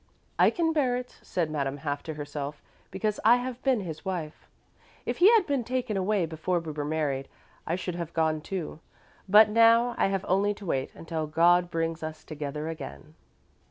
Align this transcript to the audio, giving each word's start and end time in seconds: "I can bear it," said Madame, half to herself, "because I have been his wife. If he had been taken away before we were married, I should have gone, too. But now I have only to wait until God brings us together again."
"I 0.39 0.49
can 0.49 0.73
bear 0.73 0.97
it," 0.97 1.19
said 1.21 1.51
Madame, 1.51 1.77
half 1.77 2.01
to 2.09 2.15
herself, 2.15 2.59
"because 2.89 3.19
I 3.23 3.35
have 3.35 3.61
been 3.61 3.81
his 3.81 4.03
wife. 4.03 4.47
If 5.05 5.17
he 5.19 5.31
had 5.35 5.45
been 5.45 5.63
taken 5.63 5.95
away 5.95 6.25
before 6.25 6.57
we 6.59 6.71
were 6.71 6.83
married, 6.83 7.27
I 7.67 7.75
should 7.75 7.93
have 7.93 8.11
gone, 8.11 8.41
too. 8.41 8.79
But 9.29 9.49
now 9.49 9.93
I 9.99 10.07
have 10.07 10.25
only 10.27 10.55
to 10.55 10.65
wait 10.65 10.89
until 10.95 11.27
God 11.27 11.69
brings 11.69 12.01
us 12.01 12.23
together 12.23 12.67
again." 12.67 13.13